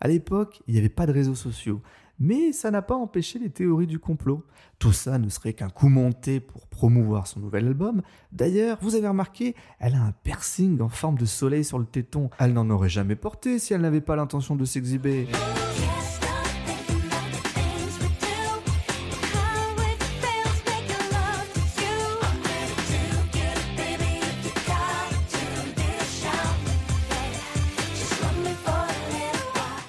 À 0.00 0.08
l'époque, 0.08 0.60
il 0.66 0.74
n'y 0.74 0.80
avait 0.80 0.90
pas 0.90 1.06
de 1.06 1.12
réseaux 1.12 1.34
sociaux, 1.34 1.80
mais 2.18 2.52
ça 2.52 2.70
n'a 2.70 2.82
pas 2.82 2.94
empêché 2.94 3.38
les 3.38 3.50
théories 3.50 3.86
du 3.86 3.98
complot. 3.98 4.44
Tout 4.78 4.92
ça 4.92 5.18
ne 5.18 5.28
serait 5.28 5.52
qu'un 5.52 5.68
coup 5.68 5.88
monté 5.88 6.40
pour 6.40 6.66
promouvoir 6.66 7.26
son 7.26 7.40
nouvel 7.40 7.66
album. 7.66 8.02
D'ailleurs, 8.32 8.78
vous 8.80 8.94
avez 8.94 9.08
remarqué, 9.08 9.54
elle 9.78 9.94
a 9.94 10.02
un 10.02 10.12
piercing 10.22 10.80
en 10.80 10.88
forme 10.88 11.18
de 11.18 11.26
soleil 11.26 11.64
sur 11.64 11.78
le 11.78 11.86
téton. 11.86 12.30
Elle 12.38 12.52
n'en 12.52 12.68
aurait 12.70 12.88
jamais 12.88 13.16
porté 13.16 13.58
si 13.58 13.74
elle 13.74 13.82
n'avait 13.82 14.00
pas 14.00 14.16
l'intention 14.16 14.56
de 14.56 14.64
s'exhiber. 14.64 15.28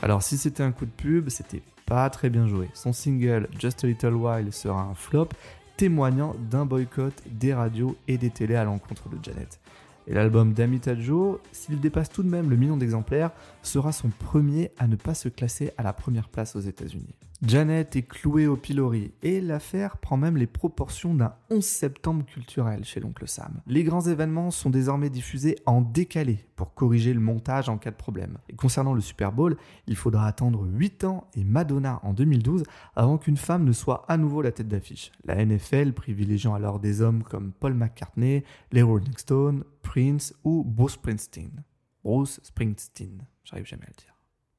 Alors 0.05 0.21
si 0.21 0.37
c'était 0.37 0.61
un 0.61 0.71
coup 0.71 0.85
de 0.85 0.91
pub, 0.91 1.29
c'était 1.29 1.63
pas 1.87 2.07
très 2.11 2.29
bien 2.29 2.47
joué. 2.47 2.69
Son 2.75 2.93
single 2.93 3.49
Just 3.57 3.83
a 3.83 3.87
Little 3.87 4.13
While 4.13 4.53
sera 4.53 4.83
un 4.83 4.93
flop, 4.93 5.29
témoignant 5.77 6.35
d'un 6.51 6.63
boycott 6.63 7.23
des 7.25 7.55
radios 7.55 7.95
et 8.07 8.19
des 8.19 8.29
télés 8.29 8.55
à 8.55 8.65
l'encontre 8.65 9.09
de 9.09 9.17
Janet. 9.23 9.59
Et 10.07 10.13
l'album 10.13 10.53
d'Amita 10.53 10.95
Joe, 10.99 11.39
s'il 11.51 11.79
dépasse 11.79 12.09
tout 12.09 12.23
de 12.23 12.29
même 12.29 12.49
le 12.49 12.55
million 12.55 12.77
d'exemplaires, 12.77 13.31
sera 13.63 13.91
son 13.91 14.09
premier 14.09 14.71
à 14.77 14.87
ne 14.87 14.95
pas 14.95 15.13
se 15.13 15.29
classer 15.29 15.71
à 15.77 15.83
la 15.83 15.93
première 15.93 16.29
place 16.29 16.55
aux 16.55 16.61
États-Unis. 16.61 17.15
Janet 17.45 17.95
est 17.97 18.03
clouée 18.03 18.47
au 18.47 18.55
pilori 18.55 19.11
et 19.21 19.41
l'affaire 19.41 19.97
prend 19.97 20.15
même 20.15 20.37
les 20.37 20.47
proportions 20.47 21.13
d'un 21.13 21.33
11 21.49 21.63
septembre 21.63 22.25
culturel 22.25 22.85
chez 22.85 23.01
l'oncle 23.01 23.27
Sam. 23.27 23.61
Les 23.67 23.83
grands 23.83 24.01
événements 24.01 24.51
sont 24.51 24.69
désormais 24.69 25.09
diffusés 25.09 25.57
en 25.65 25.81
décalé 25.81 26.45
pour 26.55 26.73
corriger 26.73 27.13
le 27.13 27.19
montage 27.19 27.67
en 27.67 27.77
cas 27.77 27.91
de 27.91 27.97
problème. 27.97 28.37
Et 28.47 28.55
concernant 28.55 28.93
le 28.93 29.01
Super 29.01 29.33
Bowl, 29.33 29.57
il 29.87 29.97
faudra 29.97 30.27
attendre 30.27 30.65
8 30.65 31.03
ans 31.03 31.27
et 31.35 31.43
Madonna 31.43 31.99
en 32.03 32.13
2012 32.13 32.63
avant 32.95 33.17
qu'une 33.17 33.37
femme 33.37 33.65
ne 33.65 33.73
soit 33.73 34.05
à 34.07 34.15
nouveau 34.15 34.41
la 34.41 34.53
tête 34.53 34.69
d'affiche. 34.69 35.11
La 35.25 35.43
NFL 35.43 35.91
privilégiant 35.91 36.53
alors 36.53 36.79
des 36.79 37.01
hommes 37.01 37.21
comme 37.21 37.51
Paul 37.51 37.73
McCartney, 37.73 38.43
les 38.71 38.81
Rolling 38.81 39.17
Stones, 39.17 39.65
Prince 39.95 40.33
ou 40.43 40.65
Bruce 40.65 40.95
Springsteen. 40.95 41.63
Bruce 42.03 42.41
Springsteen, 42.43 43.25
j'arrive 43.45 43.65
jamais 43.65 43.85
à 43.85 43.91
le 43.91 43.95
dire. 43.95 44.13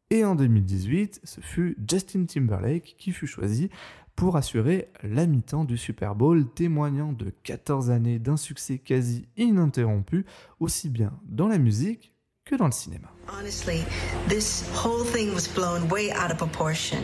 Et 0.08 0.24
en 0.24 0.34
2018, 0.34 1.20
ce 1.24 1.42
fut 1.42 1.76
Justin 1.86 2.24
Timberlake 2.24 2.94
qui 2.96 3.12
fut 3.12 3.26
choisi 3.26 3.68
pour 4.14 4.36
assurer 4.36 4.88
la 5.02 5.26
mi-temps 5.26 5.66
du 5.66 5.76
Super 5.76 6.14
Bowl, 6.14 6.48
témoignant 6.54 7.12
de 7.12 7.34
14 7.42 7.90
années 7.90 8.18
d'un 8.18 8.38
succès 8.38 8.78
quasi 8.78 9.28
ininterrompu, 9.36 10.24
aussi 10.58 10.88
bien 10.88 11.12
dans 11.28 11.48
la 11.48 11.58
musique 11.58 12.14
que 12.46 12.56
dans 12.56 12.64
le 12.64 12.72
cinéma. 12.72 13.08
Honestly, 13.28 13.84
this 14.28 14.64
whole 14.72 15.04
thing 15.04 15.34
was 15.34 15.46
blown 15.54 15.86
way 15.90 16.12
out 16.12 16.30
of 16.30 16.38
proportion. 16.38 17.00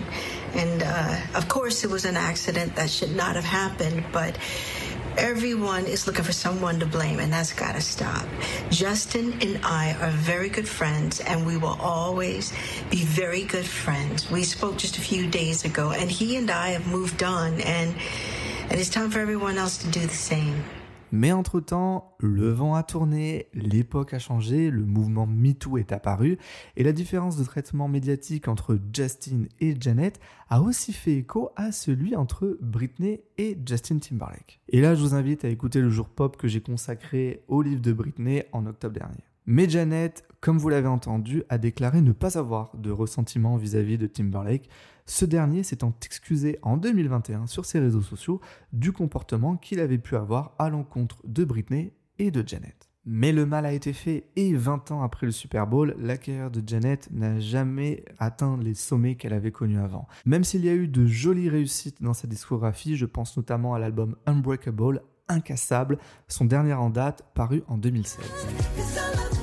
And 0.57 0.83
uh, 0.83 1.37
of 1.37 1.49
course, 1.49 1.85
it 1.85 1.91
was 1.91 2.07
an 2.07 2.17
accident 2.17 2.77
that 2.77 2.89
should 2.89 3.15
not 3.15 3.37
have 3.37 3.45
happened, 3.45 4.05
but 4.11 4.39
Everyone 5.19 5.85
is 5.85 6.07
looking 6.07 6.25
for 6.25 6.33
someone 6.33 6.81
to 6.81 6.87
blame, 6.87 7.19
and 7.21 7.33
that's 7.33 7.53
got 7.53 7.75
to 7.75 7.81
stop. 7.83 8.27
Justin 8.71 9.35
and 9.43 9.63
I 9.63 9.93
are 10.01 10.11
very 10.11 10.49
good 10.49 10.67
friends, 10.67 11.21
and 11.21 11.45
we 11.47 11.59
will 11.59 11.79
always 11.81 12.53
be 12.91 13.05
very 13.05 13.45
good 13.45 13.67
friends. 13.67 14.31
We 14.31 14.43
spoke 14.45 14.79
just 14.79 14.97
a 14.97 15.03
few 15.03 15.27
days 15.27 15.65
ago, 15.65 15.91
and 15.91 16.11
he 16.11 16.37
and 16.37 16.51
I 16.51 16.71
have 16.71 16.87
moved 16.87 17.23
on, 17.23 17.61
and, 17.61 17.95
and 18.71 18.81
it's 18.81 18.89
time 18.89 19.11
for 19.11 19.21
everyone 19.21 19.59
else 19.59 19.77
to 19.79 19.89
do 19.89 20.01
the 20.01 20.15
same. 20.15 20.65
Mais 21.13 21.31
entre-temps, 21.31 22.17
le 22.21 22.51
vent 22.51 22.75
a 22.75 22.83
tourné, 22.83 23.49
l'époque 23.53 24.15
a 24.15 24.19
changé, 24.19 24.71
le 24.71 24.87
mouvement 24.87 25.27
MeToo 25.27 25.77
est 25.77 25.93
apparu, 25.93 26.39
et 26.77 26.83
la 26.83 26.93
différence 26.93 27.37
de 27.37 27.45
traitement 27.45 27.87
médiatique 27.87 28.49
entre 28.49 28.79
Justin 28.95 29.45
et 29.61 29.77
Janet 29.79 30.19
a 30.49 30.63
aussi 30.63 30.95
fait 30.95 31.13
écho 31.13 31.51
à 31.55 31.71
celui 31.71 32.17
entre 32.17 32.57
Britney 32.63 33.21
et 33.37 33.59
Justin 33.67 33.99
Timberlake. 33.99 34.61
Et 34.71 34.81
là, 34.81 34.95
je 34.95 35.03
vous 35.03 35.15
invite 35.15 35.45
à 35.45 35.49
écouter 35.49 35.83
le 35.83 35.91
jour 35.91 36.09
pop 36.09 36.39
que 36.39 36.49
j'ai 36.49 36.63
consacré 36.63 37.45
au 37.47 37.61
livre 37.61 37.83
de 37.83 37.93
Britney 37.93 38.45
en 38.53 38.65
octobre 38.65 38.95
dernier. 38.95 39.23
Mais 39.45 39.69
Janet, 39.69 40.25
comme 40.41 40.57
vous 40.57 40.69
l'avez 40.69 40.89
entendu, 40.89 41.43
a 41.49 41.59
déclaré 41.59 42.01
ne 42.01 42.13
pas 42.13 42.39
avoir 42.39 42.77
de 42.77 42.91
ressentiment 42.91 43.57
vis-à-vis 43.57 43.99
de 43.99 44.07
Timberlake, 44.07 44.69
ce 45.07 45.25
dernier 45.25 45.63
s'étant 45.63 45.95
excusé 46.05 46.59
en 46.63 46.77
2021 46.77 47.47
sur 47.47 47.65
ses 47.65 47.81
réseaux 47.81 48.03
sociaux 48.03 48.41
du 48.73 48.93
comportement 48.93 49.57
qu'il 49.57 49.81
avait 49.81 49.99
pu 49.99 50.17
avoir 50.17 50.55
à 50.59 50.71
l'encontre 50.71 51.19
de 51.25 51.45
Britney 51.45 51.93
et 52.19 52.31
de 52.31 52.47
Janet. 52.47 52.89
Mais 53.05 53.33
le 53.33 53.47
mal 53.47 53.67
a 53.67 53.73
été 53.73 53.93
fait 53.93 54.29
et 54.37 54.55
20 54.55 54.93
ans 54.93 55.03
après 55.03 55.27
le 55.27 55.33
Super 55.33 55.67
Bowl, 55.67 55.97
la 55.99 56.17
carrière 56.17 56.53
de 56.53 56.63
Janet 56.65 57.09
n'a 57.11 57.41
jamais 57.41 58.05
atteint 58.19 58.57
les 58.63 58.75
sommets 58.75 59.17
qu'elle 59.17 59.33
avait 59.33 59.51
connus 59.51 59.81
avant. 59.81 60.07
Même 60.25 60.45
s'il 60.45 60.65
y 60.65 60.69
a 60.69 60.75
eu 60.75 60.87
de 60.87 61.05
jolies 61.07 61.49
réussites 61.49 62.01
dans 62.01 62.15
sa 62.15 62.29
discographie, 62.29 62.97
je 62.97 63.07
pense 63.07 63.37
notamment 63.37 63.75
à 63.75 63.81
l'album 63.81 64.15
Unbreakable, 64.27 65.03
Incassable, 65.29 65.99
son 66.29 66.45
dernier 66.45 66.75
en 66.75 66.91
date 66.91 67.25
paru 67.35 67.65
en 67.67 67.77
2016. 67.77 69.42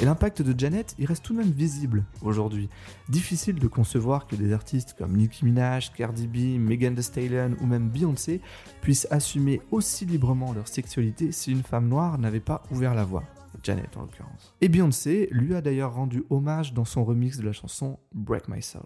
Et 0.00 0.06
l'impact 0.06 0.40
de 0.40 0.58
Janet, 0.58 0.94
il 0.98 1.04
reste 1.04 1.22
tout 1.22 1.34
de 1.34 1.38
même 1.38 1.50
visible 1.50 2.04
aujourd'hui. 2.22 2.70
Difficile 3.10 3.56
de 3.56 3.68
concevoir 3.68 4.26
que 4.26 4.34
des 4.34 4.54
artistes 4.54 4.94
comme 4.96 5.14
Nicki 5.14 5.44
Minaj, 5.44 5.92
Cardi 5.92 6.26
B, 6.26 6.58
Megan 6.58 6.94
Thee 6.94 7.02
Stallion 7.02 7.54
ou 7.60 7.66
même 7.66 7.90
Beyoncé 7.90 8.40
puissent 8.80 9.06
assumer 9.10 9.60
aussi 9.70 10.06
librement 10.06 10.54
leur 10.54 10.68
sexualité 10.68 11.32
si 11.32 11.52
une 11.52 11.62
femme 11.62 11.88
noire 11.88 12.16
n'avait 12.18 12.40
pas 12.40 12.62
ouvert 12.70 12.94
la 12.94 13.04
voie. 13.04 13.24
Janet 13.62 13.94
en 13.98 14.02
l'occurrence. 14.02 14.54
Et 14.62 14.70
Beyoncé 14.70 15.28
lui 15.32 15.54
a 15.54 15.60
d'ailleurs 15.60 15.92
rendu 15.92 16.24
hommage 16.30 16.72
dans 16.72 16.86
son 16.86 17.04
remix 17.04 17.36
de 17.36 17.42
la 17.42 17.52
chanson 17.52 17.98
Break 18.14 18.48
My 18.48 18.62
Soul. 18.62 18.82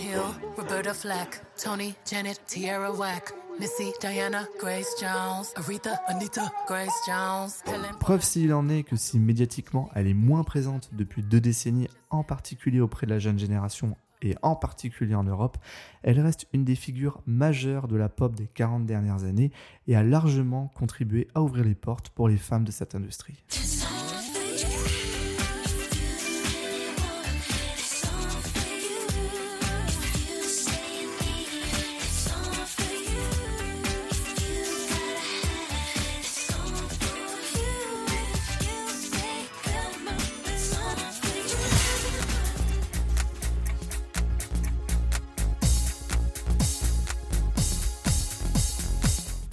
Hill, 0.00 0.20
Roberta 0.56 0.94
Flack, 0.94 1.42
Tony, 1.62 1.94
Janet, 2.10 2.40
Tierra 2.46 2.90
Whack, 2.90 3.34
Missy, 3.58 3.92
Diana, 4.00 4.46
Grace 4.60 4.94
Jones, 5.00 5.46
Aretha, 5.56 6.00
Anita, 6.08 6.52
Grace 6.66 6.90
Jones, 7.06 7.48
Helen. 7.66 7.96
Preuve 7.98 8.22
s'il 8.22 8.52
en 8.52 8.68
est 8.68 8.82
que 8.82 8.96
si 8.96 9.18
médiatiquement 9.18 9.88
elle 9.94 10.08
est 10.08 10.14
moins 10.14 10.44
présente 10.44 10.90
depuis 10.92 11.22
deux 11.22 11.40
décennies, 11.40 11.88
en 12.10 12.22
particulier 12.22 12.80
auprès 12.80 13.06
de 13.06 13.12
la 13.12 13.18
jeune 13.18 13.38
génération 13.38 13.96
et 14.20 14.34
en 14.42 14.56
particulier 14.56 15.14
en 15.14 15.24
Europe, 15.24 15.56
elle 16.02 16.20
reste 16.20 16.46
une 16.52 16.64
des 16.64 16.74
figures 16.74 17.22
majeures 17.26 17.88
de 17.88 17.96
la 17.96 18.08
pop 18.08 18.34
des 18.34 18.46
40 18.46 18.84
dernières 18.84 19.24
années 19.24 19.52
et 19.86 19.96
a 19.96 20.02
largement 20.02 20.68
contribué 20.74 21.28
à 21.34 21.42
ouvrir 21.42 21.64
les 21.64 21.74
portes 21.74 22.10
pour 22.10 22.28
les 22.28 22.38
femmes 22.38 22.64
de 22.64 22.72
cette 22.72 22.94
industrie. 22.94 23.42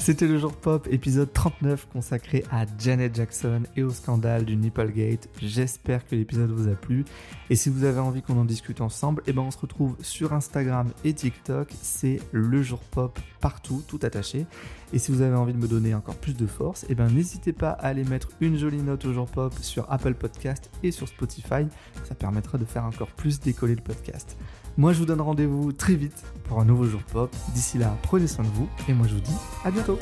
C'était 0.03 0.27
le 0.27 0.37
jour 0.37 0.51
pop, 0.51 0.85
épisode 0.91 1.31
39 1.31 1.87
consacré 1.93 2.43
à 2.51 2.65
Janet 2.77 3.15
Jackson 3.15 3.61
et 3.77 3.83
au 3.83 3.89
scandale 3.89 4.43
du 4.43 4.57
Nipplegate. 4.57 5.29
J'espère 5.41 6.05
que 6.05 6.13
l'épisode 6.13 6.51
vous 6.51 6.67
a 6.67 6.75
plu. 6.75 7.05
Et 7.49 7.55
si 7.55 7.69
vous 7.69 7.85
avez 7.85 8.01
envie 8.01 8.21
qu'on 8.21 8.37
en 8.37 8.43
discute 8.43 8.81
ensemble, 8.81 9.23
eh 9.27 9.31
ben 9.31 9.43
on 9.43 9.51
se 9.51 9.57
retrouve 9.57 9.95
sur 10.01 10.33
Instagram 10.33 10.91
et 11.05 11.13
TikTok. 11.13 11.69
C'est 11.81 12.19
le 12.33 12.61
jour 12.61 12.79
pop 12.79 13.17
partout, 13.39 13.81
tout 13.87 13.99
attaché. 14.03 14.45
Et 14.91 14.99
si 14.99 15.13
vous 15.13 15.21
avez 15.21 15.37
envie 15.37 15.53
de 15.53 15.57
me 15.57 15.69
donner 15.69 15.95
encore 15.95 16.17
plus 16.17 16.35
de 16.35 16.47
force, 16.47 16.85
eh 16.89 16.95
ben 16.95 17.07
n'hésitez 17.07 17.53
pas 17.53 17.69
à 17.69 17.87
aller 17.87 18.03
mettre 18.03 18.27
une 18.41 18.57
jolie 18.57 18.81
note 18.81 19.05
au 19.05 19.13
jour 19.13 19.27
pop 19.27 19.53
sur 19.61 19.89
Apple 19.89 20.15
Podcast 20.15 20.69
et 20.83 20.91
sur 20.91 21.07
Spotify. 21.07 21.65
Ça 22.03 22.13
permettra 22.13 22.57
de 22.57 22.65
faire 22.65 22.83
encore 22.83 23.11
plus 23.11 23.39
décoller 23.39 23.75
le 23.75 23.81
podcast. 23.81 24.35
Moi, 24.75 24.91
je 24.91 24.99
vous 24.99 25.05
donne 25.05 25.21
rendez-vous 25.21 25.71
très 25.71 25.93
vite 25.93 26.23
pour 26.45 26.59
un 26.59 26.65
nouveau 26.65 26.85
jour 26.85 27.01
pop. 27.11 27.33
D'ici 27.53 27.77
là, 27.77 27.95
prenez 28.01 28.27
soin 28.27 28.43
de 28.43 28.49
vous 28.49 28.67
et 28.87 28.93
moi, 28.93 29.07
je 29.07 29.13
vous 29.13 29.21
dis 29.21 29.35
à 29.63 29.71
bientôt. 29.71 29.99